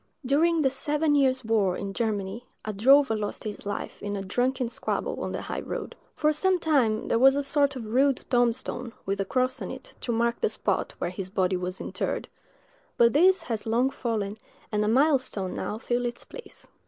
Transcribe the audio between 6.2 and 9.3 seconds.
some time there was a sort of rude tombstone, with a